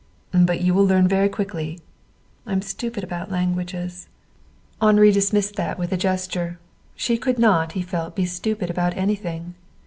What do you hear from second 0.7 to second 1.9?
will learn very quickly."